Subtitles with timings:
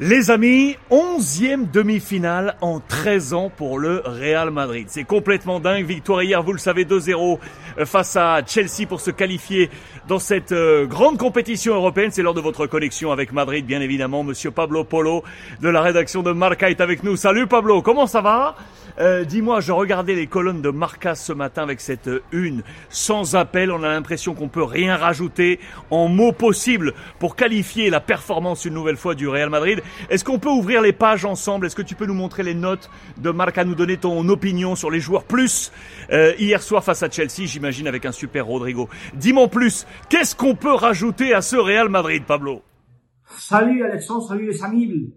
[0.00, 4.86] Les amis, onzième demi-finale en 13 ans pour le Real Madrid.
[4.88, 5.84] C'est complètement dingue.
[5.86, 7.40] Victoire hier, vous le savez, 2-0
[7.78, 9.70] euh, face à Chelsea pour se qualifier
[10.06, 12.12] dans cette euh, grande compétition européenne.
[12.12, 14.22] C'est lors de votre connexion avec Madrid, bien évidemment.
[14.22, 15.24] Monsieur Pablo Polo
[15.60, 17.16] de la rédaction de Marca est avec nous.
[17.16, 18.54] Salut Pablo, comment ça va?
[18.98, 23.70] Euh, Dis-moi, je regardais les colonnes de Marca ce matin avec cette une sans appel.
[23.70, 25.60] On a l'impression qu'on peut rien rajouter
[25.90, 29.82] en mots possibles pour qualifier la performance une nouvelle fois du Real Madrid.
[30.10, 31.66] Est-ce qu'on peut ouvrir les pages ensemble?
[31.66, 34.90] Est-ce que tu peux nous montrer les notes de Marca, nous donner ton opinion sur
[34.90, 35.72] les joueurs plus
[36.10, 38.88] euh, hier soir face à Chelsea, j'imagine avec un super Rodrigo.
[39.14, 42.62] Dis-moi plus, qu'est-ce qu'on peut rajouter à ce Real Madrid, Pablo?
[43.36, 45.14] Salut Alexandre, salut les amis.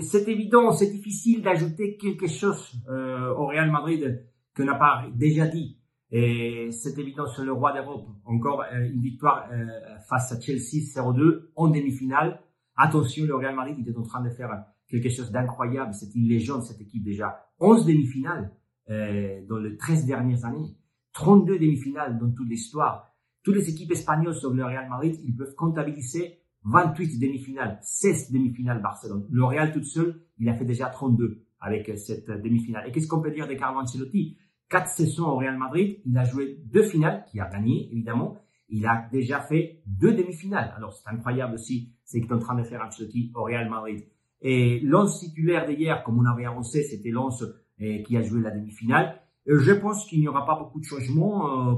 [0.00, 5.46] C'est évident, c'est difficile d'ajouter quelque chose euh, au Real Madrid que n'a pas déjà
[5.46, 5.78] dit.
[6.10, 8.08] Et c'est évident sur le roi d'Europe.
[8.24, 9.66] Encore euh, une victoire euh,
[10.08, 12.40] face à Chelsea 0-2 en demi-finale.
[12.76, 15.92] Attention, le Real Madrid était en train de faire quelque chose d'incroyable.
[15.92, 17.46] C'est une légende cette équipe déjà.
[17.60, 18.52] 11 demi-finales
[18.88, 20.76] euh, dans les 13 dernières années.
[21.12, 23.14] 32 demi-finales dans toute l'histoire.
[23.42, 28.82] Toutes les équipes espagnoles sauf le Real Madrid, ils peuvent comptabiliser 28 demi-finales, 16 demi-finales
[28.82, 29.26] Barcelone.
[29.30, 32.88] Le Real tout seul, il a fait déjà 32 avec cette demi-finale.
[32.88, 34.38] Et qu'est-ce qu'on peut dire de Carlo Ancelotti?
[34.68, 38.38] Quatre saisons au Real Madrid, il a joué deux finales, qui a gagné évidemment.
[38.68, 40.72] Il a déjà fait deux demi-finales.
[40.76, 44.04] Alors c'est incroyable aussi, c'est qu'il est en train de faire Ancelotti au Real Madrid.
[44.42, 48.50] Et l'once titulaire d'hier, comme on avait annoncé, c'était l'once euh, qui a joué la
[48.50, 49.20] demi-finale.
[49.46, 51.72] Je pense qu'il n'y aura pas beaucoup de changements.
[51.72, 51.74] Euh,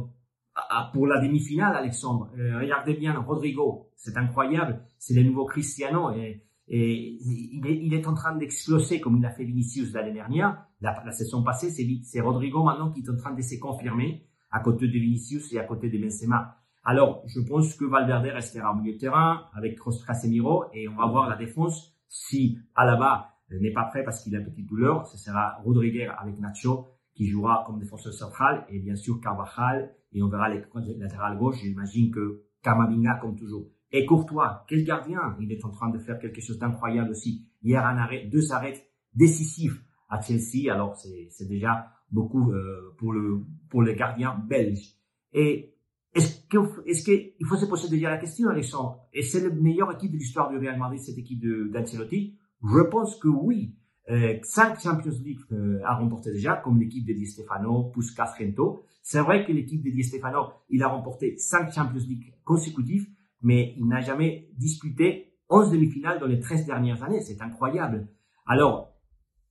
[0.92, 2.30] pour la demi-finale, Alexandre.
[2.38, 7.94] Euh, regardez bien Rodrigo, c'est incroyable, c'est le nouveau Cristiano et, et il, est, il
[7.94, 10.64] est en train d'exploser comme il a fait Vinicius l'année dernière.
[10.80, 14.60] La, la saison passée, c'est Rodrigo maintenant qui est en train de se confirmer à
[14.60, 16.58] côté de Vinicius et à côté de Benzema.
[16.84, 21.06] Alors, je pense que Valverde restera au milieu de terrain avec Casemiro et on va
[21.06, 25.16] voir la défense si Alaba n'est pas prêt parce qu'il a une petite douleur, ce
[25.16, 30.28] sera Rodriguez avec Nacho qui jouera comme défenseur central et bien sûr Carvajal et on
[30.28, 30.62] verra les
[30.98, 31.60] latéral gauche.
[31.62, 33.68] J'imagine que Kamavinga comme toujours.
[33.90, 35.36] Et Courtois, quel gardien?
[35.40, 37.46] Il est en train de faire quelque chose d'incroyable aussi.
[37.62, 40.72] Hier, un arrêt, deux arrêts décisifs à Chelsea.
[40.72, 44.96] Alors c'est déjà beaucoup euh, pour le pour les gardiens belges.
[45.32, 45.74] Et
[46.14, 47.04] est-ce qu'il est
[47.36, 50.50] qu'il faut se poser déjà la question, Alexandre Et c'est la meilleure équipe de l'histoire
[50.50, 52.38] du Real Madrid, cette équipe d'Ancelotti?
[52.62, 53.74] Je pense que oui.
[54.10, 58.84] Euh, cinq Champions League euh, a remporté déjà, comme l'équipe de Di Stefano, Puskas, Rento.
[59.02, 63.06] C'est vrai que l'équipe de Di Stefano, il a remporté cinq Champions League consécutifs,
[63.42, 67.20] mais il n'a jamais disputé 11 demi-finales dans les 13 dernières années.
[67.20, 68.08] C'est incroyable.
[68.46, 68.92] Alors,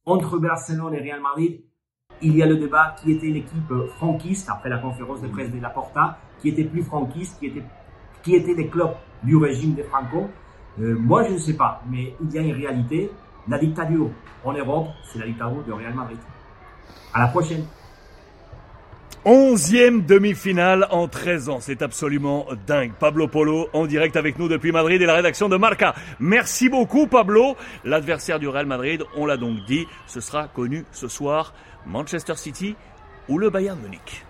[0.05, 1.63] entre Barcelone et Real Madrid,
[2.21, 5.59] il y a le débat qui était l'équipe franquiste après la conférence de presse de
[5.59, 7.63] Laporta, qui était plus franquiste, qui était,
[8.23, 10.27] qui était les clubs du régime de Franco.
[10.79, 13.11] Euh, moi, je ne sais pas, mais il y a une réalité.
[13.47, 14.09] La dictature
[14.43, 16.17] en Europe, c'est la dictature de Real Madrid.
[17.13, 17.65] À la prochaine.
[19.23, 22.93] Onzième demi-finale en 13 ans, c'est absolument dingue.
[22.99, 25.93] Pablo Polo en direct avec nous depuis Madrid et la rédaction de Marca.
[26.19, 27.55] Merci beaucoup Pablo.
[27.83, 31.53] L'adversaire du Real Madrid, on l'a donc dit, ce sera connu ce soir,
[31.85, 32.75] Manchester City
[33.29, 34.25] ou le Bayern Munich.